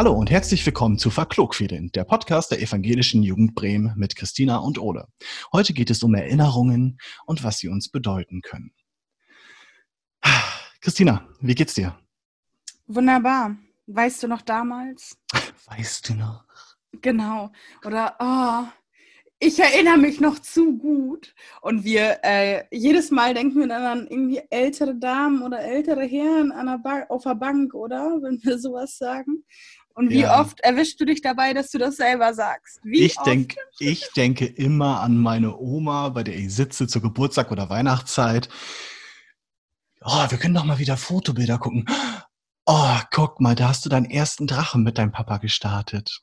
[0.00, 4.78] Hallo und herzlich willkommen zu Verklugfedeln, der Podcast der Evangelischen Jugend Bremen mit Christina und
[4.78, 5.06] Ole.
[5.52, 6.96] Heute geht es um Erinnerungen
[7.26, 8.72] und was sie uns bedeuten können.
[10.80, 11.98] Christina, wie geht's dir?
[12.86, 13.58] Wunderbar.
[13.88, 15.18] Weißt du noch damals?
[15.66, 16.46] Weißt du noch?
[17.02, 17.52] Genau.
[17.84, 18.72] Oder, oh,
[19.42, 21.34] ich erinnere mich noch zu gut.
[21.62, 26.52] Und wir, äh, jedes Mal denken wir dann an irgendwie ältere Damen oder ältere Herren
[26.52, 28.18] an der auf der Bank, oder?
[28.20, 29.44] Wenn wir sowas sagen.
[30.00, 30.40] Und wie ja.
[30.40, 32.80] oft erwischst du dich dabei, dass du das selber sagst?
[32.82, 37.50] Wie ich, denk, ich denke immer an meine Oma, bei der ich sitze zur Geburtstag
[37.50, 38.48] oder Weihnachtszeit.
[40.00, 41.84] Oh, wir können doch mal wieder Fotobilder gucken.
[42.64, 46.18] Oh, guck mal, da hast du deinen ersten Drachen mit deinem Papa gestartet.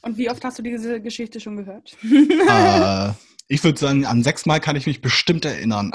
[0.00, 1.98] Und wie oft hast du diese Geschichte schon gehört?
[2.02, 3.12] Äh,
[3.48, 5.92] ich würde sagen, an sechs Mal kann ich mich bestimmt erinnern.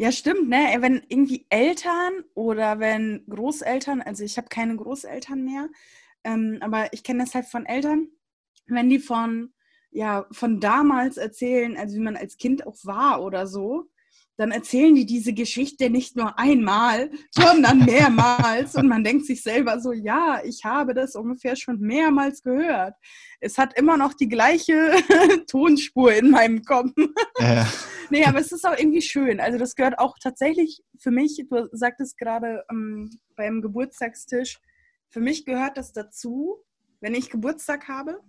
[0.00, 0.76] Ja, stimmt, ne?
[0.78, 5.68] Wenn irgendwie Eltern oder wenn Großeltern, also ich habe keine Großeltern mehr,
[6.22, 8.06] ähm, aber ich kenne das halt von Eltern,
[8.66, 9.52] wenn die von,
[9.90, 13.90] ja, von damals erzählen, also wie man als Kind auch war oder so,
[14.36, 18.76] dann erzählen die diese Geschichte nicht nur einmal, sondern mehrmals.
[18.76, 22.94] Und man denkt sich selber so, ja, ich habe das ungefähr schon mehrmals gehört.
[23.40, 24.92] Es hat immer noch die gleiche
[25.50, 26.92] Tonspur in meinem Kopf.
[27.40, 27.66] Ja.
[28.10, 29.40] nee, aber es ist auch irgendwie schön.
[29.40, 34.58] Also das gehört auch tatsächlich für mich, du sagtest gerade ähm, beim Geburtstagstisch,
[35.10, 36.64] für mich gehört das dazu,
[37.00, 38.20] wenn ich Geburtstag habe,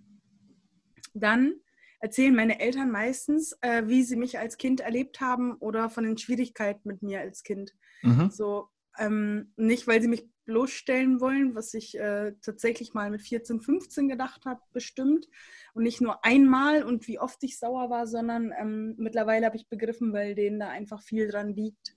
[1.14, 1.54] dann
[2.00, 6.16] erzählen meine Eltern meistens, äh, wie sie mich als Kind erlebt haben oder von den
[6.16, 7.72] Schwierigkeiten mit mir als Kind.
[8.02, 8.30] Mhm.
[8.30, 13.60] So, ähm, nicht, weil sie mich bloßstellen wollen, was ich äh, tatsächlich mal mit 14,
[13.60, 15.28] 15 gedacht habe, bestimmt.
[15.74, 19.68] Und nicht nur einmal und wie oft ich sauer war, sondern ähm, mittlerweile habe ich
[19.68, 21.94] begriffen, weil denen da einfach viel dran liegt.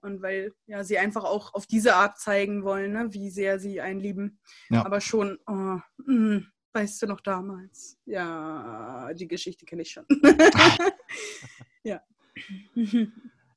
[0.00, 3.80] Und weil ja, sie einfach auch auf diese Art zeigen wollen, ne, wie sehr sie
[3.80, 4.40] einen lieben.
[4.70, 4.84] Ja.
[4.84, 7.98] Aber schon, oh, mh, mm, Weißt du noch damals?
[8.06, 10.06] Ja, die Geschichte kenne ich schon.
[11.84, 12.00] ja.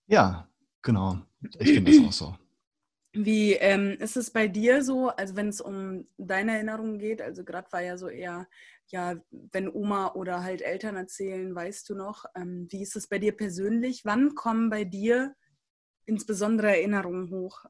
[0.07, 0.49] Ja,
[0.81, 1.21] genau.
[1.59, 2.37] Ich finde das auch so.
[3.17, 7.45] Wie ähm, ist es bei dir so, also wenn es um deine Erinnerungen geht, also
[7.45, 8.45] gerade war ja so eher,
[8.87, 13.17] ja, wenn Oma oder halt Eltern erzählen, weißt du noch, ähm, wie ist es bei
[13.17, 14.03] dir persönlich?
[14.03, 15.33] Wann kommen bei dir
[16.05, 17.63] insbesondere Erinnerungen hoch?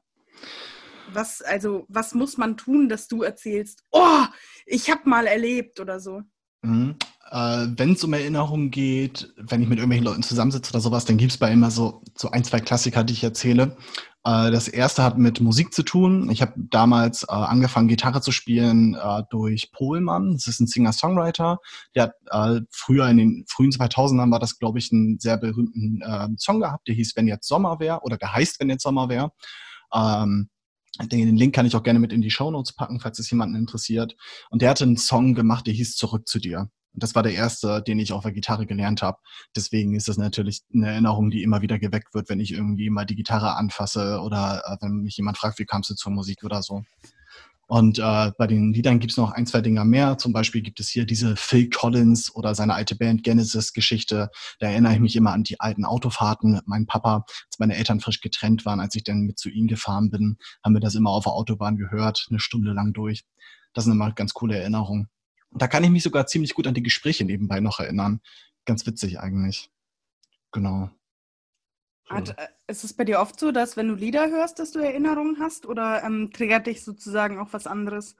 [1.12, 4.24] Was, also, was muss man tun, dass du erzählst, oh,
[4.66, 6.22] ich habe mal erlebt oder so?
[6.66, 6.96] Mhm.
[7.30, 11.16] Äh, wenn es um Erinnerungen geht, wenn ich mit irgendwelchen Leuten zusammensitze oder sowas, dann
[11.16, 13.76] gibt es bei immer so, so ein, zwei Klassiker, die ich erzähle.
[14.24, 16.30] Äh, das erste hat mit Musik zu tun.
[16.30, 20.34] Ich habe damals äh, angefangen, Gitarre zu spielen äh, durch Pohlmann.
[20.34, 21.58] Das ist ein Singer-Songwriter.
[21.94, 26.02] Der hat äh, früher in den frühen 2000ern war das, glaube ich, einen sehr berühmten
[26.02, 29.08] äh, Song gehabt, der hieß Wenn jetzt Sommer wäre oder der heißt Wenn jetzt Sommer
[29.08, 29.32] wäre.
[29.92, 30.48] Ähm,
[31.02, 33.56] den Link kann ich auch gerne mit in die Show Notes packen, falls es jemanden
[33.56, 34.16] interessiert.
[34.50, 36.70] Und der hatte einen Song gemacht, der hieß Zurück zu dir.
[36.96, 39.18] Und das war der erste, den ich auf der Gitarre gelernt habe.
[39.54, 43.04] Deswegen ist das natürlich eine Erinnerung, die immer wieder geweckt wird, wenn ich irgendwie mal
[43.04, 46.62] die Gitarre anfasse oder äh, wenn mich jemand fragt, wie kamst du zur Musik oder
[46.62, 46.84] so.
[47.68, 50.18] Und äh, bei den Liedern gibt es noch ein, zwei Dinger mehr.
[50.18, 54.30] Zum Beispiel gibt es hier diese Phil Collins oder seine alte Band Genesis-Geschichte.
[54.60, 58.00] Da erinnere ich mich immer an die alten Autofahrten mit meinem Papa, als meine Eltern
[58.00, 58.78] frisch getrennt waren.
[58.78, 61.76] Als ich dann mit zu ihnen gefahren bin, haben wir das immer auf der Autobahn
[61.76, 63.24] gehört, eine Stunde lang durch.
[63.72, 65.08] Das sind immer ganz coole Erinnerungen.
[65.50, 68.20] Und da kann ich mich sogar ziemlich gut an die Gespräche nebenbei noch erinnern.
[68.64, 69.70] Ganz witzig eigentlich.
[70.52, 70.90] Genau.
[72.08, 74.78] Hat, äh, ist es bei dir oft so, dass wenn du Lieder hörst, dass du
[74.78, 78.16] Erinnerungen hast oder ähm, triggert dich sozusagen auch was anderes,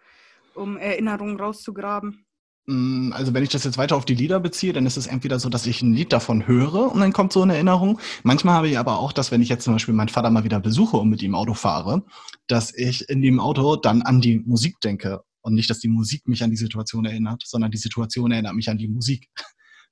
[0.54, 2.26] um Erinnerungen rauszugraben?
[2.66, 5.38] Mm, also wenn ich das jetzt weiter auf die Lieder beziehe, dann ist es entweder
[5.38, 8.00] so, dass ich ein Lied davon höre und dann kommt so eine Erinnerung.
[8.24, 10.60] Manchmal habe ich aber auch, dass wenn ich jetzt zum Beispiel meinen Vater mal wieder
[10.60, 12.04] besuche und mit ihm Auto fahre,
[12.48, 16.26] dass ich in dem Auto dann an die Musik denke und nicht, dass die Musik
[16.26, 19.28] mich an die Situation erinnert, sondern die Situation erinnert mich an die Musik.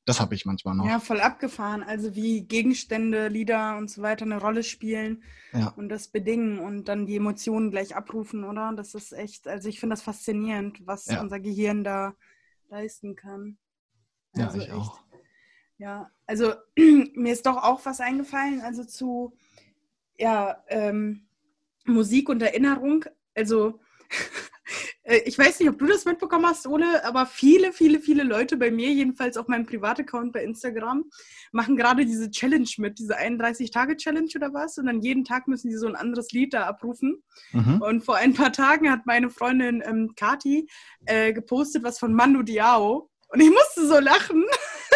[0.07, 0.87] Das habe ich manchmal noch.
[0.87, 1.83] Ja, voll abgefahren.
[1.83, 5.23] Also wie Gegenstände, Lieder und so weiter eine Rolle spielen
[5.53, 5.69] ja.
[5.77, 8.73] und das bedingen und dann die Emotionen gleich abrufen, oder?
[8.77, 11.23] Das ist echt, also ich finde das faszinierend, was ja.
[11.23, 12.15] unser Gehirn da
[12.69, 13.57] leisten kann.
[14.35, 14.77] Also ja, ich echt.
[14.77, 15.01] auch.
[15.79, 19.37] Ja, also mir ist doch auch was eingefallen, also zu
[20.19, 21.27] ja, ähm,
[21.87, 23.05] Musik und Erinnerung.
[23.35, 23.81] Also
[25.05, 28.71] ich weiß nicht, ob du das mitbekommen hast, Ole, aber viele, viele, viele Leute bei
[28.71, 31.05] mir, jedenfalls auf meinem Privataccount bei Instagram,
[31.53, 34.79] machen gerade diese Challenge mit, diese 31-Tage-Challenge oder was.
[34.79, 37.23] Und dann jeden Tag müssen die so ein anderes Lied da abrufen.
[37.53, 37.83] Mhm.
[37.83, 40.69] Und vor ein paar Tagen hat meine Freundin ähm, Kati
[41.05, 43.11] äh, gepostet was von Manu Diao.
[43.29, 44.45] Und ich musste so lachen.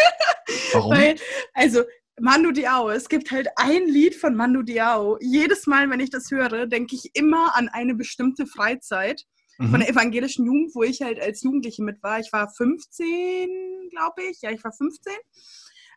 [0.72, 0.90] Warum?
[0.90, 1.16] Weil,
[1.52, 1.82] also,
[2.18, 2.88] Manu Diao.
[2.88, 5.18] Es gibt halt ein Lied von Manu Diao.
[5.20, 9.24] Jedes Mal, wenn ich das höre, denke ich immer an eine bestimmte Freizeit
[9.58, 9.70] mhm.
[9.70, 12.18] von der evangelischen Jugend, wo ich halt als Jugendliche mit war.
[12.20, 14.40] Ich war 15, glaube ich.
[14.40, 15.12] Ja, ich war 15.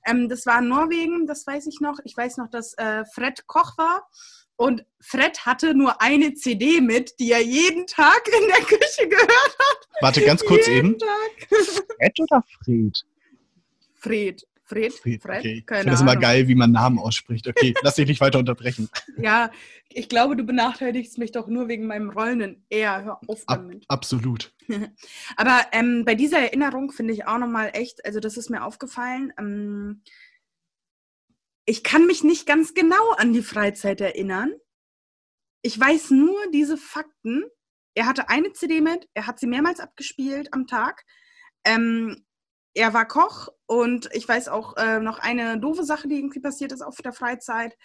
[0.08, 2.00] Ähm, das war in Norwegen, das weiß ich noch.
[2.04, 4.08] Ich weiß noch, dass äh, Fred Koch war.
[4.56, 9.58] Und Fred hatte nur eine CD mit, die er jeden Tag in der Küche gehört
[9.60, 9.88] hat.
[10.02, 11.00] Warte ganz kurz jeden eben.
[11.00, 11.48] Tag.
[11.98, 13.04] Fred oder Fred?
[13.96, 14.48] Fred.
[14.72, 14.94] Fred?
[14.94, 15.40] Fred, Fred?
[15.40, 15.66] Okay.
[15.70, 17.46] Ich finde es immer geil, wie man Namen ausspricht.
[17.46, 18.90] Okay, lass dich nicht weiter unterbrechen.
[19.18, 19.52] Ja,
[19.90, 23.04] ich glaube, du benachteiligst mich doch nur wegen meinem rollenden R.
[23.04, 23.84] Hör auf damit.
[23.84, 24.54] Ab, absolut.
[25.36, 29.34] Aber ähm, bei dieser Erinnerung finde ich auch nochmal echt, also das ist mir aufgefallen,
[29.38, 30.04] ähm,
[31.66, 34.54] ich kann mich nicht ganz genau an die Freizeit erinnern.
[35.64, 37.44] Ich weiß nur diese Fakten.
[37.94, 41.06] Er hatte eine CD mit, er hat sie mehrmals abgespielt am Tag.
[41.66, 42.24] Ähm,
[42.74, 46.72] er war Koch und ich weiß auch äh, noch eine doofe Sache, die irgendwie passiert
[46.72, 47.78] ist auf der Freizeit.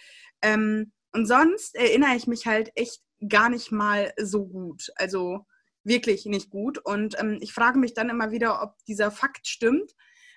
[0.42, 4.90] Ähm, und sonst erinnere ich mich halt echt gar nicht mal so gut.
[4.96, 5.46] Also
[5.82, 6.78] wirklich nicht gut.
[6.78, 9.92] Und ähm, ich frage mich dann immer wieder, ob dieser Fakt stimmt.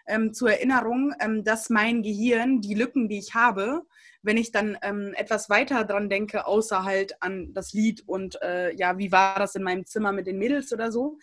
[0.07, 3.83] Ähm, zur Erinnerung, ähm, dass mein Gehirn die Lücken, die ich habe,
[4.21, 8.73] wenn ich dann ähm, etwas weiter dran denke, außer halt an das Lied und äh,
[8.75, 11.17] ja, wie war das in meinem Zimmer mit den Mädels oder so,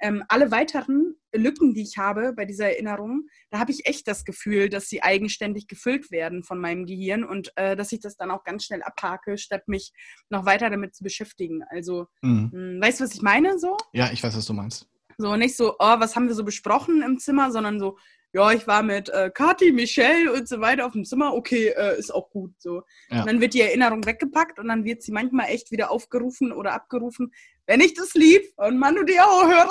[0.00, 4.24] ähm, alle weiteren Lücken, die ich habe bei dieser Erinnerung, da habe ich echt das
[4.24, 8.30] Gefühl, dass sie eigenständig gefüllt werden von meinem Gehirn und äh, dass ich das dann
[8.30, 9.92] auch ganz schnell abhake, statt mich
[10.28, 11.62] noch weiter damit zu beschäftigen.
[11.70, 12.50] Also, mhm.
[12.52, 13.76] mh, hm, weißt du, was ich meine so?
[13.92, 14.88] Ja, ich weiß, was du meinst.
[15.18, 17.96] So, nicht so, oh, was haben wir so besprochen im Zimmer, sondern so,
[18.32, 21.98] ja, ich war mit äh, Kathi, Michelle und so weiter auf dem Zimmer, okay, äh,
[21.98, 22.82] ist auch gut so.
[23.10, 23.20] Ja.
[23.20, 26.72] Und dann wird die Erinnerung weggepackt und dann wird sie manchmal echt wieder aufgerufen oder
[26.72, 27.32] abgerufen,
[27.66, 29.70] wenn ich das Lied von Manu Diao höre.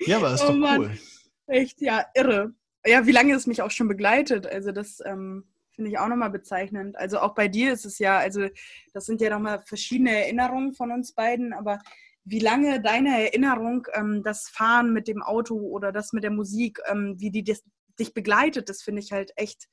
[0.00, 0.80] ja, aber ist oh, doch Mann.
[0.80, 0.98] cool.
[1.46, 2.52] Echt, ja, irre.
[2.84, 4.46] Ja, wie lange es mich auch schon begleitet.
[4.46, 5.44] Also das ähm,
[5.76, 6.96] finde ich auch nochmal bezeichnend.
[6.96, 8.48] Also auch bei dir ist es ja, also
[8.92, 11.78] das sind ja nochmal verschiedene Erinnerungen von uns beiden, aber
[12.26, 16.80] wie lange deine Erinnerung, ähm, das Fahren mit dem Auto oder das mit der Musik,
[16.90, 17.62] ähm, wie die das,
[17.98, 19.68] dich begleitet, das finde ich halt echt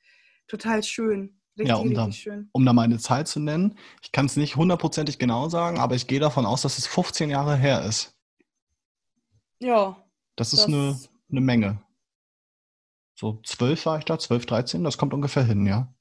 [0.46, 1.40] total schön.
[1.58, 2.48] Richtig, ja, um da, schön.
[2.52, 5.94] um da mal eine Zahl zu nennen, ich kann es nicht hundertprozentig genau sagen, aber
[5.94, 8.16] ich gehe davon aus, dass es 15 Jahre her ist.
[9.60, 9.96] Ja.
[10.36, 10.98] Das ist eine,
[11.30, 11.80] eine Menge.
[13.16, 15.92] So 12 war ich da, 12, 13, das kommt ungefähr hin, ja.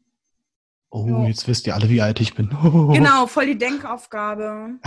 [0.90, 1.28] Oh, ja.
[1.28, 2.50] jetzt wisst ihr alle, wie alt ich bin.
[2.94, 4.80] Genau, voll die Denkaufgabe.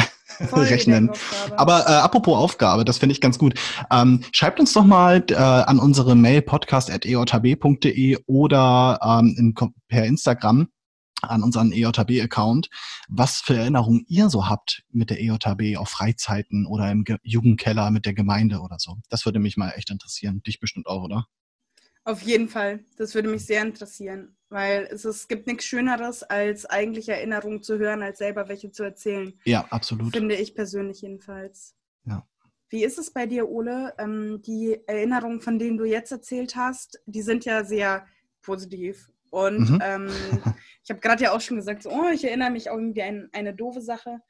[0.53, 1.11] Rechnen.
[1.57, 3.55] Aber äh, apropos Aufgabe, das finde ich ganz gut.
[3.91, 9.55] Ähm, schreibt uns doch mal äh, an unsere Mail podcast.eotb.de oder ähm, in,
[9.89, 10.69] per Instagram
[11.23, 12.69] an unseren EJB-Account,
[13.09, 17.91] was für Erinnerungen ihr so habt mit der EJB auf Freizeiten oder im Ge Jugendkeller
[17.91, 18.97] mit der Gemeinde oder so.
[19.09, 20.43] Das würde mich mal echt interessieren.
[20.47, 21.27] Dich bestimmt auch, oder?
[22.07, 22.85] Auf jeden Fall.
[22.97, 27.79] Das würde mich sehr interessieren, weil es, es gibt nichts Schöneres, als eigentlich Erinnerungen zu
[27.79, 29.37] hören, als selber welche zu erzählen.
[29.45, 30.15] Ja, absolut.
[30.15, 31.75] Finde ich persönlich jedenfalls.
[32.05, 32.25] Ja.
[32.69, 33.93] Wie ist es bei dir, Ole?
[33.99, 38.07] Ähm, die Erinnerungen, von denen du jetzt erzählt hast, die sind ja sehr
[38.41, 39.11] positiv.
[39.31, 39.83] Und mhm.
[39.83, 40.07] ähm,
[40.85, 43.29] ich habe gerade ja auch schon gesagt, so, oh, ich erinnere mich auch irgendwie an
[43.33, 44.21] eine doofe Sache.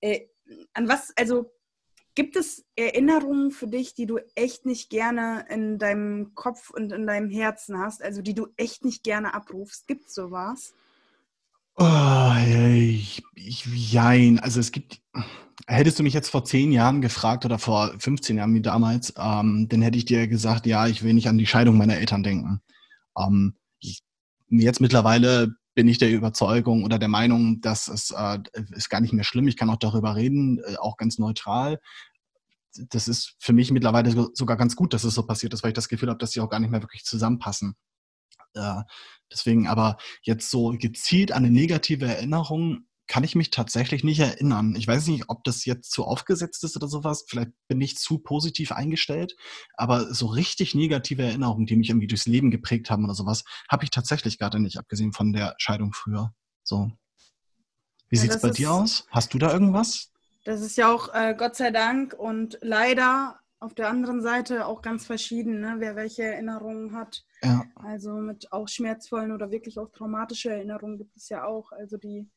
[0.00, 0.28] Äh,
[0.72, 1.50] an was, also
[2.14, 7.06] Gibt es Erinnerungen für dich, die du echt nicht gerne in deinem Kopf und in
[7.06, 9.88] deinem Herzen hast, also die du echt nicht gerne abrufst?
[9.88, 10.74] Gibt es sowas?
[11.76, 12.32] Oh,
[12.76, 14.38] ich, ich, jein.
[14.38, 15.00] Also es gibt,
[15.66, 19.66] hättest du mich jetzt vor zehn Jahren gefragt oder vor 15 Jahren wie damals, ähm,
[19.68, 22.60] dann hätte ich dir gesagt, ja, ich will nicht an die Scheidung meiner Eltern denken.
[23.18, 24.04] Ähm, ich,
[24.50, 28.38] jetzt mittlerweile bin ich der Überzeugung oder der Meinung, dass es äh,
[28.72, 29.48] ist gar nicht mehr schlimm.
[29.48, 31.80] Ich kann auch darüber reden, äh, auch ganz neutral.
[32.90, 35.74] Das ist für mich mittlerweile sogar ganz gut, dass es so passiert ist, weil ich
[35.76, 37.76] das Gefühl habe, dass sie auch gar nicht mehr wirklich zusammenpassen.
[38.54, 38.82] Äh,
[39.30, 44.74] deswegen aber jetzt so gezielt an eine negative Erinnerung kann ich mich tatsächlich nicht erinnern.
[44.76, 47.24] Ich weiß nicht, ob das jetzt zu aufgesetzt ist oder sowas.
[47.28, 49.36] Vielleicht bin ich zu positiv eingestellt.
[49.74, 53.84] Aber so richtig negative Erinnerungen, die mich irgendwie durchs Leben geprägt haben oder sowas, habe
[53.84, 56.32] ich tatsächlich gerade nicht, abgesehen von der Scheidung früher.
[56.62, 56.90] So.
[58.08, 59.06] Wie ja, sieht es bei ist, dir aus?
[59.10, 60.10] Hast du da irgendwas?
[60.44, 64.82] Das ist ja auch äh, Gott sei Dank und leider auf der anderen Seite auch
[64.82, 65.76] ganz verschieden, ne?
[65.78, 67.24] wer welche Erinnerungen hat.
[67.42, 67.64] Ja.
[67.76, 71.72] Also mit auch schmerzvollen oder wirklich auch traumatische Erinnerungen gibt es ja auch.
[71.72, 72.28] Also die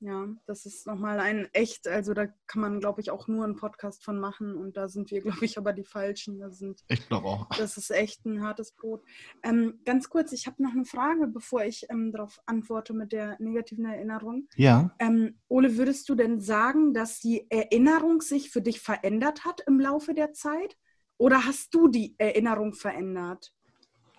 [0.00, 3.56] ja, das ist nochmal ein echt, also da kann man, glaube ich, auch nur einen
[3.56, 6.38] Podcast von machen und da sind wir, glaube ich, aber die Falschen.
[6.38, 7.48] Da sind, ich glaube auch.
[7.56, 9.02] Das ist echt ein hartes Brot.
[9.42, 13.36] Ähm, ganz kurz, ich habe noch eine Frage, bevor ich ähm, darauf antworte mit der
[13.40, 14.48] negativen Erinnerung.
[14.56, 14.94] Ja.
[14.98, 19.80] Ähm, Ole, würdest du denn sagen, dass die Erinnerung sich für dich verändert hat im
[19.80, 20.76] Laufe der Zeit?
[21.18, 23.54] Oder hast du die Erinnerung verändert?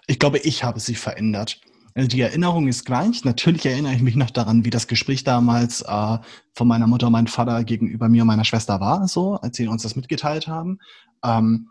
[0.08, 1.62] Ich glaube, ich habe sie verändert
[2.06, 3.26] die Erinnerung ist gleich.
[3.26, 6.18] Natürlich erinnere ich mich noch daran, wie das Gespräch damals äh,
[6.54, 9.68] von meiner Mutter und meinem Vater gegenüber mir und meiner Schwester war, so, als sie
[9.68, 10.78] uns das mitgeteilt haben.
[11.24, 11.70] Ähm,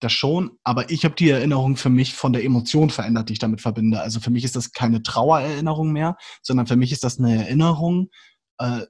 [0.00, 3.38] das schon, aber ich habe die Erinnerung für mich von der Emotion verändert, die ich
[3.38, 4.00] damit verbinde.
[4.00, 8.08] Also für mich ist das keine Trauererinnerung mehr, sondern für mich ist das eine Erinnerung,
[8.58, 8.82] äh,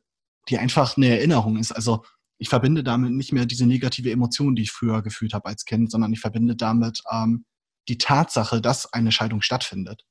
[0.48, 1.72] die einfach eine Erinnerung ist.
[1.72, 2.04] Also
[2.38, 5.90] ich verbinde damit nicht mehr diese negative Emotion, die ich früher gefühlt habe als Kind,
[5.90, 7.44] sondern ich verbinde damit ähm,
[7.88, 10.04] die Tatsache, dass eine Scheidung stattfindet.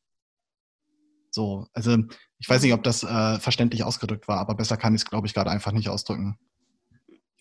[1.35, 1.97] So, also
[2.39, 5.27] ich weiß nicht, ob das äh, verständlich ausgedrückt war, aber besser kann ich es, glaube
[5.27, 6.39] ich, gerade einfach nicht ausdrücken.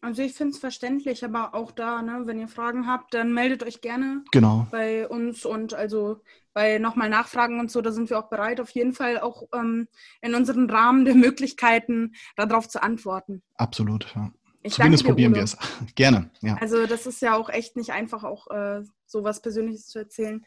[0.00, 3.62] Also ich finde es verständlich, aber auch da, ne, wenn ihr Fragen habt, dann meldet
[3.62, 4.66] euch gerne genau.
[4.70, 6.20] bei uns und also
[6.52, 9.86] bei nochmal Nachfragen und so, da sind wir auch bereit, auf jeden Fall auch ähm,
[10.20, 13.42] in unseren Rahmen der Möglichkeiten darauf zu antworten.
[13.54, 14.30] Absolut, ja.
[14.62, 15.38] Ich Zumindest danke dir, probieren Udo.
[15.38, 15.56] wir es.
[15.94, 16.56] Gerne, ja.
[16.60, 20.44] Also das ist ja auch echt nicht einfach, auch äh, so was Persönliches zu erzählen.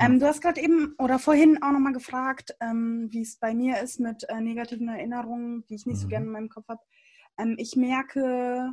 [0.00, 3.80] Ähm, du hast gerade eben oder vorhin auch nochmal gefragt, ähm, wie es bei mir
[3.80, 6.10] ist mit äh, negativen Erinnerungen, die ich nicht so Mhm.
[6.10, 6.80] gerne in meinem Kopf habe.
[7.38, 8.72] Ähm, ich merke,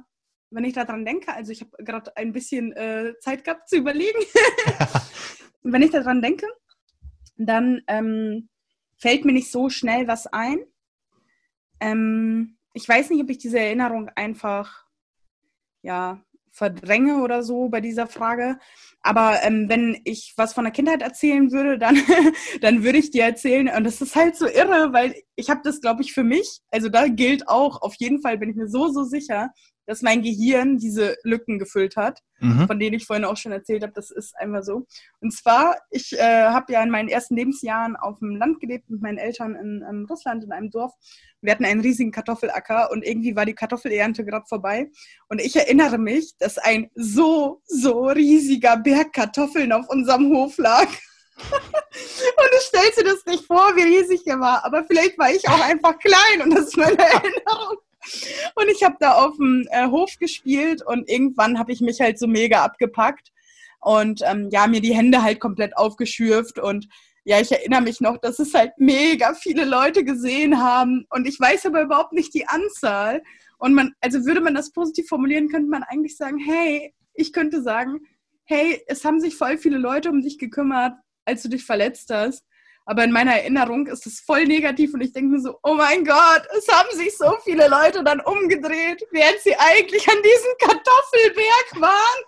[0.51, 4.19] wenn ich daran denke, also ich habe gerade ein bisschen äh, Zeit gehabt zu überlegen,
[5.63, 6.48] wenn ich daran denke,
[7.36, 8.50] dann ähm,
[8.98, 10.60] fällt mir nicht so schnell was ein.
[11.81, 14.88] Ähm, ich weiß nicht, ob ich diese Erinnerung einfach
[15.81, 16.22] ja,
[16.57, 18.57] verdränge oder so bei dieser Frage.
[19.01, 21.97] Aber ähm, wenn ich was von der Kindheit erzählen würde, dann,
[22.61, 23.69] dann würde ich dir erzählen.
[23.69, 26.60] Und das ist halt so irre, weil ich habe das, glaube ich, für mich.
[26.72, 29.51] Also da gilt auch, auf jeden Fall bin ich mir so, so sicher,
[29.86, 32.67] dass mein Gehirn diese Lücken gefüllt hat Mhm.
[32.67, 34.86] von denen ich vorhin auch schon erzählt habe, das ist einfach so.
[35.22, 39.01] Und zwar, ich äh, habe ja in meinen ersten Lebensjahren auf dem Land gelebt mit
[39.01, 40.94] meinen Eltern in, in Russland, in einem Dorf.
[41.41, 44.89] Wir hatten einen riesigen Kartoffelacker und irgendwie war die Kartoffelernte gerade vorbei.
[45.29, 50.88] Und ich erinnere mich, dass ein so, so riesiger Berg Kartoffeln auf unserem Hof lag.
[51.38, 54.65] Und du stellst dir das nicht vor, wie riesig er war.
[54.65, 57.77] Aber vielleicht war ich auch einfach klein und das ist meine Erinnerung.
[58.56, 62.17] Und ich habe da auf dem äh, Hof gespielt und irgendwann habe ich mich halt
[62.17, 63.32] so mega abgepackt
[63.82, 66.88] und ähm, ja, mir die Hände halt komplett aufgeschürft und
[67.25, 71.38] ja, ich erinnere mich noch, dass es halt mega viele Leute gesehen haben und ich
[71.38, 73.22] weiß aber überhaupt nicht die Anzahl.
[73.58, 77.62] Und man, also würde man das positiv formulieren, könnte man eigentlich sagen, hey, ich könnte
[77.62, 78.00] sagen,
[78.46, 80.94] hey, es haben sich voll viele Leute um dich gekümmert,
[81.27, 82.43] als du dich verletzt hast.
[82.86, 86.05] Aber in meiner Erinnerung ist es voll negativ und ich denke mir so, oh mein
[86.05, 91.81] Gott, es haben sich so viele Leute dann umgedreht, während sie eigentlich an diesem Kartoffelberg
[91.81, 92.24] waren.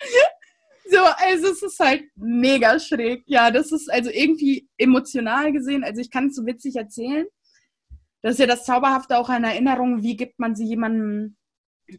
[0.90, 3.22] so, also es ist halt mega schräg.
[3.26, 7.26] Ja, das ist also irgendwie emotional gesehen, also ich kann es so witzig erzählen.
[8.22, 11.36] Das ist ja das Zauberhafte auch an Erinnerungen, wie gibt man sie jemandem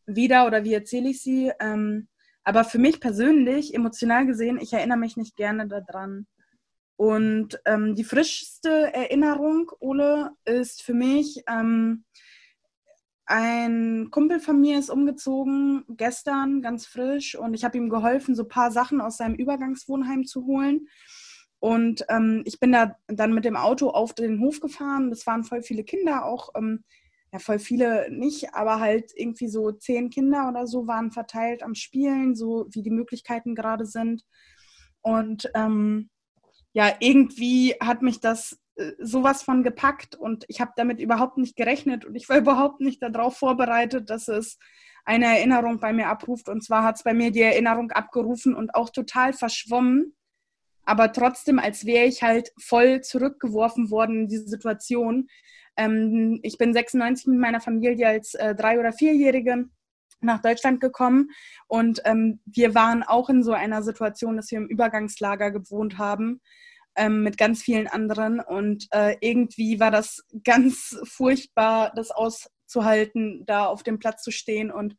[0.05, 1.53] wieder oder wie erzähle ich sie.
[1.61, 2.09] Ähm,
[2.43, 6.27] aber für mich persönlich, emotional gesehen, ich erinnere mich nicht gerne daran.
[6.95, 12.03] Und ähm, die frischste Erinnerung, Ole, ist für mich, ähm,
[13.25, 18.43] ein Kumpel von mir ist umgezogen gestern, ganz frisch, und ich habe ihm geholfen, so
[18.43, 20.87] ein paar Sachen aus seinem Übergangswohnheim zu holen.
[21.59, 25.11] Und ähm, ich bin da dann mit dem Auto auf den Hof gefahren.
[25.11, 26.83] Das waren voll viele Kinder, auch ähm,
[27.31, 31.75] ja, voll viele nicht, aber halt irgendwie so zehn Kinder oder so waren verteilt am
[31.75, 34.23] Spielen, so wie die Möglichkeiten gerade sind.
[35.01, 36.09] Und ähm,
[36.73, 41.55] ja, irgendwie hat mich das äh, sowas von gepackt und ich habe damit überhaupt nicht
[41.55, 44.57] gerechnet und ich war überhaupt nicht darauf vorbereitet, dass es
[45.05, 46.49] eine Erinnerung bei mir abruft.
[46.49, 50.15] Und zwar hat es bei mir die Erinnerung abgerufen und auch total verschwommen,
[50.85, 55.27] aber trotzdem, als wäre ich halt voll zurückgeworfen worden in diese Situation.
[55.77, 59.65] Ähm, ich bin 96 mit meiner Familie als äh, drei- oder vierjährige
[60.21, 61.31] nach Deutschland gekommen
[61.67, 66.41] und ähm, wir waren auch in so einer Situation, dass wir im Übergangslager gewohnt haben
[66.95, 73.65] ähm, mit ganz vielen anderen und äh, irgendwie war das ganz furchtbar, das auszuhalten, da
[73.65, 74.95] auf dem Platz zu stehen und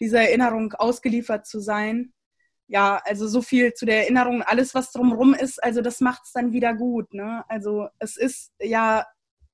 [0.00, 2.12] dieser Erinnerung ausgeliefert zu sein.
[2.68, 6.32] Ja, also so viel zu der Erinnerung, alles was drumherum ist, also das macht es
[6.32, 7.12] dann wieder gut.
[7.12, 7.44] Ne?
[7.48, 9.06] Also es ist ja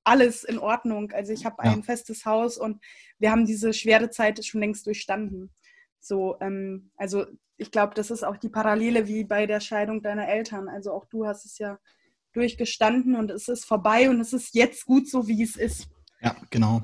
[0.03, 1.11] alles in Ordnung.
[1.11, 1.71] Also ich habe Ja.
[1.71, 2.81] ein festes Haus und
[3.17, 5.51] wir haben diese schwere Zeit schon längst durchstanden.
[5.99, 7.25] So, ähm, also
[7.57, 10.69] ich glaube, das ist auch die Parallele wie bei der Scheidung deiner Eltern.
[10.69, 11.77] Also auch du hast es ja
[12.31, 15.89] durchgestanden und es ist vorbei und es ist jetzt gut so, wie es ist.
[16.21, 16.81] Ja, genau.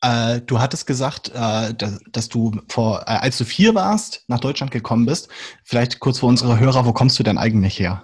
[0.00, 4.40] Äh, du hattest gesagt, äh, dass, dass du vor, äh, als du vier warst, nach
[4.40, 5.28] Deutschland gekommen bist.
[5.64, 8.02] Vielleicht kurz für unsere Hörer, wo kommst du denn eigentlich her?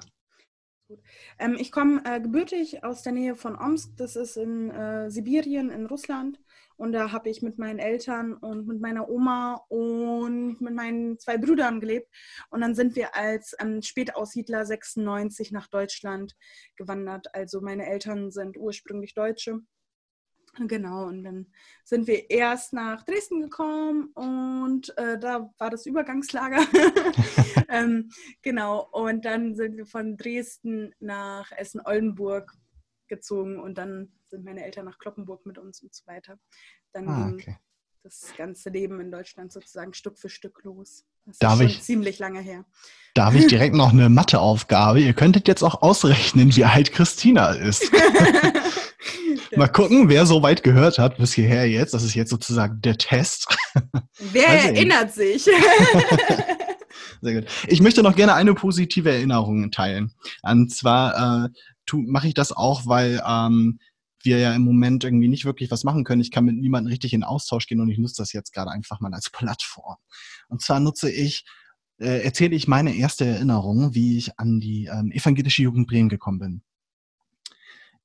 [1.39, 5.71] Ähm, ich komme äh, gebürtig aus der Nähe von Omsk, das ist in äh, Sibirien,
[5.71, 6.39] in Russland.
[6.77, 11.39] Und da habe ich mit meinen Eltern und mit meiner Oma und mit meinen zwei
[11.39, 12.09] Brüdern gelebt.
[12.51, 16.35] Und dann sind wir als ähm, Spätaussiedler 96 nach Deutschland
[16.77, 17.33] gewandert.
[17.33, 19.61] Also meine Eltern sind ursprünglich Deutsche.
[20.57, 21.47] Genau, und dann
[21.85, 26.65] sind wir erst nach Dresden gekommen und äh, da war das Übergangslager.
[27.69, 28.11] ähm,
[28.43, 32.53] genau, und dann sind wir von Dresden nach Essen-Oldenburg
[33.09, 36.39] gezogen und dann sind meine Eltern nach Kloppenburg mit uns und so weiter.
[36.93, 37.57] Dann ah, ging okay.
[38.03, 41.05] das ganze Leben in Deutschland sozusagen Stück für Stück los.
[41.27, 42.65] Das darf ist schon ich, ziemlich lange her.
[43.15, 45.01] Darf ich direkt noch eine Matheaufgabe?
[45.01, 47.91] Ihr könntet jetzt auch ausrechnen, wie alt Christina ist.
[49.57, 51.95] Mal gucken, wer so weit gehört hat bis hierher jetzt.
[51.95, 53.47] Das ist jetzt sozusagen der Test.
[54.33, 55.45] Wer erinnert sich?
[57.21, 57.51] Sehr gut.
[57.67, 60.13] Ich möchte noch gerne eine positive Erinnerung teilen.
[60.43, 61.49] Und zwar äh,
[61.93, 63.79] mache ich das auch, weil ähm,
[64.23, 66.21] wir ja im Moment irgendwie nicht wirklich was machen können.
[66.21, 69.01] Ich kann mit niemandem richtig in Austausch gehen und ich nutze das jetzt gerade einfach
[69.01, 69.97] mal als Plattform.
[70.49, 71.45] Und zwar nutze ich,
[71.99, 76.39] äh, erzähle ich meine erste Erinnerung, wie ich an die ähm, evangelische Jugend Bremen gekommen
[76.39, 76.63] bin.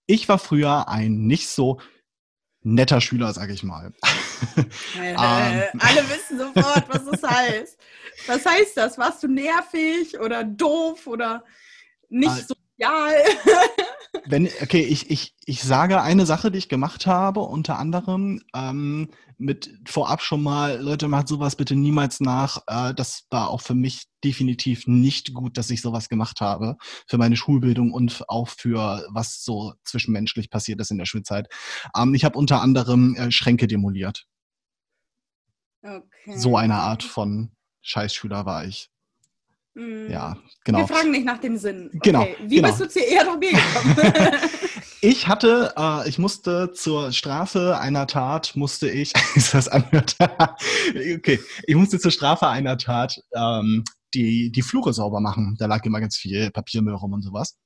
[0.10, 1.80] Ich war früher ein nicht so
[2.64, 3.94] netter Schüler, sag ich mal.
[4.58, 4.64] Äh,
[4.98, 5.80] ähm.
[5.80, 7.78] Alle wissen sofort, was das heißt.
[8.26, 8.98] Was heißt das?
[8.98, 11.44] Warst du nervig oder doof oder
[12.10, 13.14] nicht äh, sozial?
[14.26, 19.10] wenn, okay, ich, ich, ich sage eine Sache, die ich gemacht habe, unter anderem ähm,
[19.38, 22.62] mit vorab schon mal, Leute, macht sowas bitte niemals nach.
[22.68, 26.76] Äh, das war auch für mich definitiv nicht gut, dass ich sowas gemacht habe.
[27.08, 31.48] Für meine Schulbildung und auch für was so zwischenmenschlich passiert ist in der Schulzeit.
[31.96, 34.26] Ähm, ich habe unter anderem äh, Schränke demoliert.
[35.82, 36.38] Okay.
[36.38, 38.90] So eine Art von Scheißschüler war ich.
[39.80, 40.12] Mm.
[40.12, 40.80] Ja, genau.
[40.80, 41.90] Wir fragen nicht nach dem Sinn.
[42.04, 42.28] Genau.
[42.42, 42.68] Wie genau.
[42.68, 44.36] bist du zu ERB gekommen?
[45.02, 50.18] ich hatte, äh, ich musste zur Strafe einer Tat, musste ich, ist das anhört?
[50.20, 55.56] okay, ich musste zur Strafe einer Tat ähm, die, die Flure sauber machen.
[55.58, 57.58] Da lag immer ganz viel Papiermüll rum und sowas.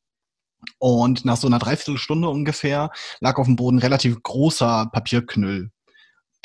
[0.77, 2.91] Und nach so einer Dreiviertelstunde ungefähr
[3.21, 5.71] lag auf dem Boden relativ großer Papierknüll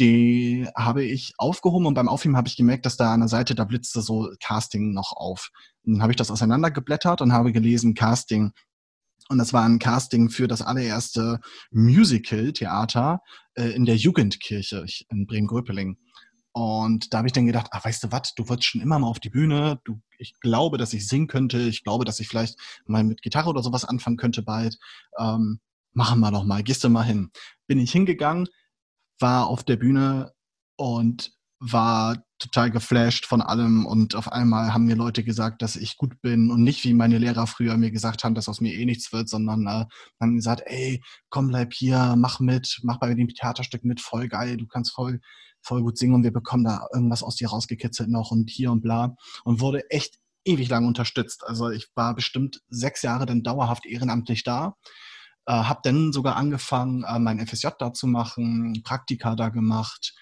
[0.00, 3.54] die habe ich aufgehoben und beim Aufheben habe ich gemerkt, dass da an der Seite,
[3.54, 5.50] da blitzte so Casting noch auf.
[5.84, 8.52] Und dann habe ich das auseinandergeblättert und habe gelesen Casting.
[9.28, 13.20] Und das war ein Casting für das allererste Musical-Theater
[13.54, 15.98] äh, in der Jugendkirche in Bremen-Gröpeling.
[16.52, 19.06] Und da habe ich dann gedacht, ah, weißt du was, du wolltest schon immer mal
[19.06, 22.58] auf die Bühne, du, ich glaube, dass ich singen könnte, ich glaube, dass ich vielleicht
[22.87, 24.78] mal mit Gitarre oder sowas anfangen könnte bald.
[25.18, 25.61] Ähm,
[25.92, 27.30] machen wir doch mal, gehst du mal hin.
[27.66, 28.48] Bin ich hingegangen,
[29.18, 30.33] war auf der Bühne
[30.76, 33.85] und war total geflasht von allem.
[33.85, 36.50] Und auf einmal haben mir Leute gesagt, dass ich gut bin.
[36.50, 39.28] Und nicht wie meine Lehrer früher mir gesagt haben, dass aus mir eh nichts wird,
[39.28, 39.85] sondern äh,
[40.20, 44.57] haben gesagt, ey, komm, bleib hier, mach mit, mach bei dem Theaterstück mit, voll geil,
[44.57, 45.20] du kannst voll,
[45.61, 48.81] voll gut singen und wir bekommen da irgendwas aus dir rausgekitzelt noch und hier und
[48.81, 49.16] bla.
[49.44, 51.44] Und wurde echt ewig lang unterstützt.
[51.44, 54.76] Also ich war bestimmt sechs Jahre dann dauerhaft ehrenamtlich da
[55.48, 60.14] äh, habe dann sogar angefangen, äh, mein FSJ da zu machen, Praktika da gemacht.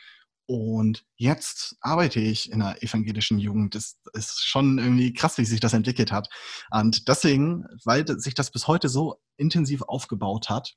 [0.49, 3.75] Und jetzt arbeite ich in der evangelischen Jugend.
[3.75, 6.29] Das ist schon irgendwie krass, wie sich das entwickelt hat.
[6.71, 10.77] Und deswegen, weil sich das bis heute so intensiv aufgebaut hat,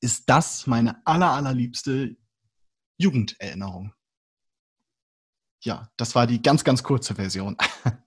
[0.00, 2.16] ist das meine aller, allerliebste
[2.98, 3.94] Jugenderinnerung.
[5.62, 7.56] Ja, das war die ganz, ganz kurze Version.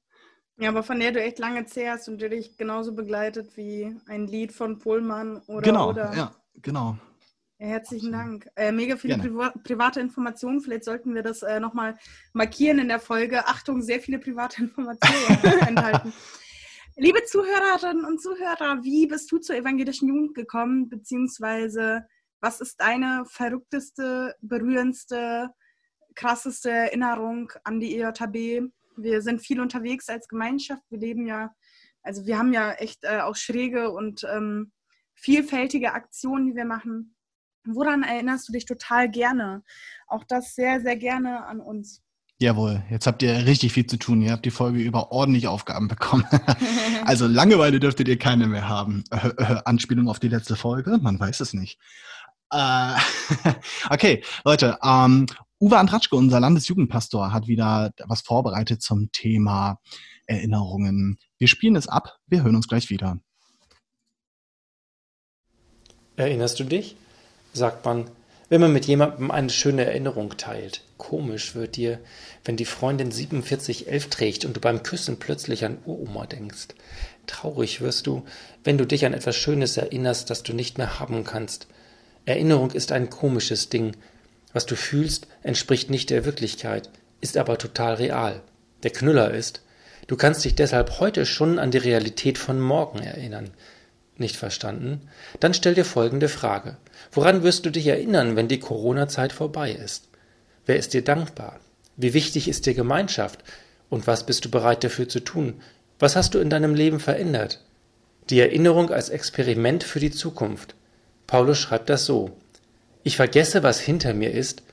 [0.64, 4.28] Ja, aber von der du echt lange zehrst und die dich genauso begleitet wie ein
[4.28, 5.62] Lied von Pohlmann oder.
[5.62, 6.14] Genau, oder.
[6.16, 6.98] ja, genau.
[7.60, 8.48] Ja, herzlichen Dank.
[8.56, 10.62] Äh, mega viele Priva private Informationen.
[10.62, 11.98] Vielleicht sollten wir das äh, nochmal
[12.32, 13.46] markieren in der Folge.
[13.46, 16.14] Achtung, sehr viele private Informationen enthalten.
[16.96, 20.88] Liebe Zuhörerinnen und Zuhörer, wie bist du zur evangelischen Jugend gekommen?
[20.88, 22.06] Beziehungsweise,
[22.40, 25.50] was ist deine verrückteste, berührendste,
[26.16, 28.72] krasseste Erinnerung an die EJB?
[28.98, 30.84] Wir sind viel unterwegs als Gemeinschaft.
[30.90, 31.54] Wir leben ja,
[32.02, 34.72] also wir haben ja echt äh, auch schräge und ähm,
[35.16, 37.16] vielfältige Aktionen, die wir machen.
[37.66, 39.64] Woran erinnerst du dich total gerne?
[40.08, 42.02] Auch das sehr, sehr gerne an uns.
[42.40, 44.22] Jawohl, jetzt habt ihr richtig viel zu tun.
[44.22, 46.26] Ihr habt die Folge über ordentlich Aufgaben bekommen.
[47.06, 49.06] also Langeweile dürftet ihr keine mehr haben.
[49.12, 50.98] Äh, äh, Anspielung auf die letzte Folge?
[51.02, 51.80] Man weiß es nicht.
[52.52, 52.96] Äh,
[53.90, 55.26] okay, Leute, ähm,
[55.64, 59.80] Uwe Andratschke, unser Landesjugendpastor, hat wieder was vorbereitet zum Thema
[60.26, 61.18] Erinnerungen.
[61.38, 62.20] Wir spielen es ab.
[62.28, 63.18] Wir hören uns gleich wieder.
[66.18, 66.98] Erinnerst du dich?
[67.54, 68.10] sagt man,
[68.50, 70.84] wenn man mit jemandem eine schöne Erinnerung teilt.
[70.98, 72.02] Komisch wird dir,
[72.44, 76.76] wenn die Freundin 4711 trägt und du beim Küssen plötzlich an Uroma denkst.
[77.26, 78.26] Traurig wirst du,
[78.66, 81.68] wenn du dich an etwas Schönes erinnerst, das du nicht mehr haben kannst.
[82.26, 83.96] Erinnerung ist ein komisches Ding,
[84.54, 86.90] Was du fühlst, entspricht nicht der Wirklichkeit,
[87.22, 88.42] ist aber total real.
[88.84, 89.62] Der Knüller ist,
[90.08, 93.50] du kannst dich deshalb heute schon an die Realität von morgen erinnern.
[94.18, 95.10] Nicht verstanden?
[95.40, 96.78] Dann stell dir folgende Frage.
[97.12, 100.10] Woran wirst du dich erinnern, wenn die Corona-Zeit vorbei ist?
[100.66, 101.60] Wer ist dir dankbar?
[101.98, 103.44] Wie wichtig ist dir Gemeinschaft?
[103.90, 105.62] Und was bist du bereit dafür zu tun?
[106.00, 107.64] Was hast du in deinem Leben verändert?
[108.30, 110.76] Die Erinnerung als Experiment für die Zukunft.
[111.28, 112.38] Paulus schreibt das so.
[113.04, 114.64] Ich vergesse, was hinter mir ist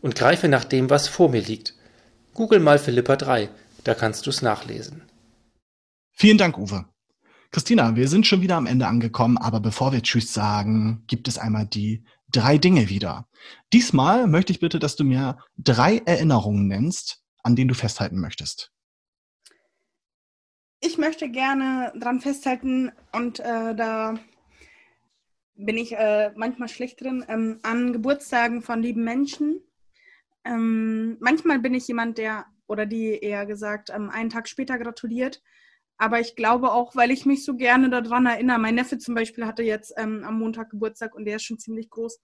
[0.00, 1.74] und greife nach dem, was vor mir liegt.
[2.34, 3.50] Google mal Philippa 3,
[3.84, 5.02] da kannst du es nachlesen.
[6.12, 6.86] Vielen Dank, Uwe.
[7.50, 11.36] Christina, wir sind schon wieder am Ende angekommen, aber bevor wir Tschüss sagen, gibt es
[11.36, 13.26] einmal die drei Dinge wieder.
[13.72, 18.70] Diesmal möchte ich bitte, dass du mir drei Erinnerungen nennst, an denen du festhalten möchtest.
[20.80, 24.14] Ich möchte gerne dran festhalten und äh, da
[25.64, 29.60] bin ich äh, manchmal schlecht drin, ähm, an Geburtstagen von lieben Menschen.
[30.44, 35.42] Ähm, manchmal bin ich jemand, der oder die eher gesagt ähm, einen Tag später gratuliert.
[35.98, 38.58] Aber ich glaube auch, weil ich mich so gerne daran erinnere.
[38.58, 41.90] Mein Neffe zum Beispiel hatte jetzt ähm, am Montag Geburtstag und der ist schon ziemlich
[41.90, 42.18] groß.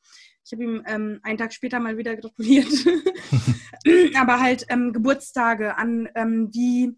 [0.45, 2.67] Ich habe ihm ähm, einen Tag später mal wieder gratuliert.
[4.17, 6.09] Aber halt ähm, Geburtstage an
[6.53, 6.97] wie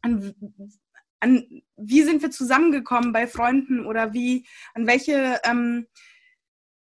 [0.00, 0.34] an,
[1.26, 5.86] an wie sind wir zusammengekommen bei Freunden oder wie an welche ähm,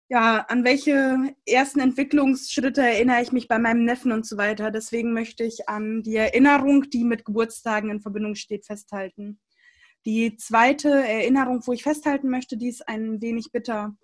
[0.09, 4.69] ja, an welche ersten Entwicklungsschritte erinnere ich mich bei meinem Neffen und so weiter.
[4.69, 9.39] Deswegen möchte ich an die Erinnerung, die mit Geburtstagen in Verbindung steht, festhalten.
[10.05, 13.95] Die zweite Erinnerung, wo ich festhalten möchte, die ist ein wenig bitter.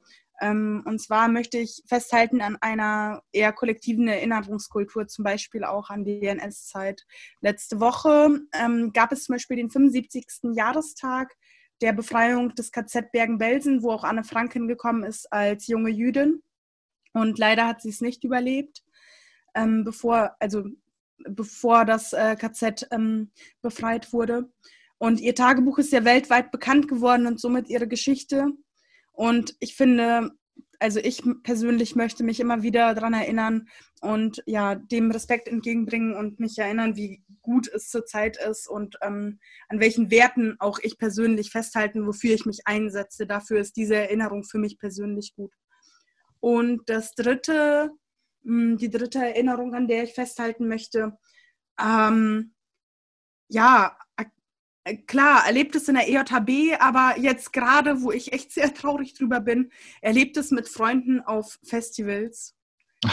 [0.41, 6.06] Ähm, und zwar möchte ich festhalten an einer eher kollektiven Erinnerungskultur, zum Beispiel auch an
[6.06, 7.06] die NS-Zeit.
[7.41, 10.56] Letzte Woche ähm, gab es zum Beispiel den 75.
[10.56, 11.36] Jahrestag
[11.82, 16.41] der Befreiung des KZ Bergen-Belsen, wo auch Anne Frank hingekommen ist als junge Jüdin.
[17.13, 18.84] Und leider hat sie es nicht überlebt,
[19.56, 20.63] ähm, bevor, also
[21.28, 24.52] bevor das äh, KZ ähm, befreit wurde.
[24.97, 28.47] Und ihr Tagebuch ist ja weltweit bekannt geworden und somit ihre Geschichte.
[29.19, 30.32] Und ich finde,
[30.79, 33.67] also ich persönlich möchte mich immer wieder daran erinnern
[33.99, 39.41] und ja, dem Respekt entgegenbringen und mich erinnern, wie gut es zurzeit ist und ähm,
[39.67, 43.27] an welchen Werten auch ich persönlich festhalten, wofür ich mich einsetze.
[43.27, 45.51] Dafür ist diese Erinnerung für mich persönlich gut.
[46.39, 47.91] Und das dritte,
[48.45, 51.17] hm, die dritte Erinnerung, an der ich festhalten möchte,
[51.77, 52.53] ähm,
[53.49, 53.97] ja,
[54.97, 59.39] klar, erlebt es in der EJHB, aber jetzt gerade, wo ich echt sehr traurig drüber
[59.39, 59.71] bin,
[60.02, 62.56] erlebt es mit Freunden auf Festivals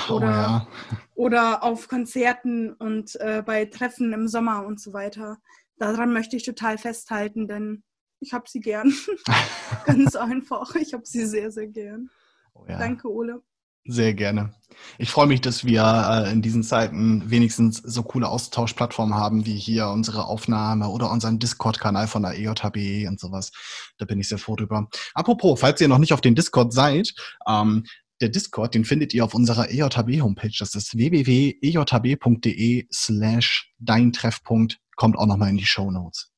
[0.08, 0.68] oh, oder, ja.
[1.14, 5.38] oder auf Konzerten und äh, bei Treffen im Sommer und so weiter.
[5.78, 7.82] Daran möchte ich total festhalten, denn
[8.20, 8.92] ich habe sie gern.
[9.86, 10.74] Ganz einfach.
[10.76, 12.10] Ich habe sie sehr, sehr gern.
[12.54, 12.78] Oh, ja.
[12.78, 13.42] Danke, Ole.
[13.88, 14.54] Sehr gerne.
[14.98, 19.56] Ich freue mich, dass wir äh, in diesen Zeiten wenigstens so coole Austauschplattformen haben, wie
[19.56, 23.52] hier unsere Aufnahme oder unseren Discord-Kanal von der EJHB und sowas.
[23.98, 24.88] Da bin ich sehr froh drüber.
[25.14, 27.14] Apropos, falls ihr noch nicht auf den Discord seid,
[27.46, 27.84] ähm,
[28.20, 30.56] der Discord, den findet ihr auf unserer EJHB-Homepage.
[30.58, 34.78] Das ist www.ejhb.de slash dein Treffpunkt.
[34.96, 36.32] Kommt auch nochmal in die Show Notes.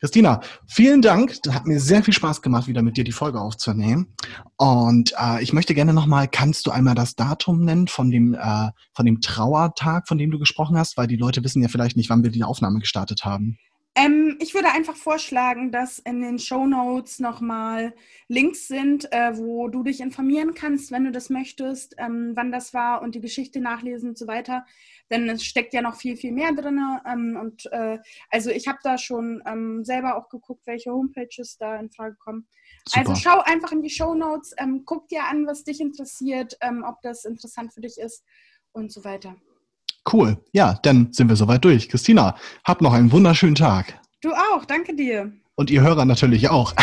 [0.00, 1.36] Christina, vielen Dank.
[1.42, 4.14] Das hat mir sehr viel Spaß gemacht, wieder mit dir die Folge aufzunehmen.
[4.56, 8.70] Und äh, ich möchte gerne nochmal, kannst du einmal das Datum nennen von dem, äh,
[8.94, 10.96] von dem Trauertag, von dem du gesprochen hast?
[10.96, 13.58] Weil die Leute wissen ja vielleicht nicht, wann wir die Aufnahme gestartet haben.
[13.96, 17.92] Ähm, ich würde einfach vorschlagen, dass in den Show Notes nochmal
[18.28, 22.72] Links sind, äh, wo du dich informieren kannst, wenn du das möchtest, ähm, wann das
[22.72, 24.64] war und die Geschichte nachlesen und so weiter.
[25.10, 26.80] Denn es steckt ja noch viel, viel mehr drin.
[27.04, 27.98] Ähm, und äh,
[28.30, 32.46] also ich habe da schon ähm, selber auch geguckt, welche Homepages da in Frage kommen.
[32.86, 33.10] Super.
[33.10, 36.84] Also schau einfach in die Show Notes, ähm, guck dir an, was dich interessiert, ähm,
[36.86, 38.24] ob das interessant für dich ist
[38.70, 39.34] und so weiter.
[40.10, 40.38] Cool.
[40.52, 41.88] Ja, dann sind wir soweit durch.
[41.88, 44.00] Christina, hab noch einen wunderschönen Tag.
[44.22, 45.32] Du auch, danke dir.
[45.54, 46.74] Und ihr Hörer natürlich auch.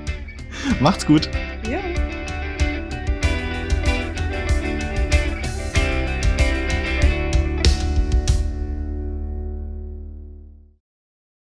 [0.80, 1.28] Macht's gut.